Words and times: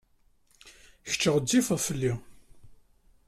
Kečč 1.09 1.23
ɣezzifed 1.33 1.79
fell-i. 1.87 2.13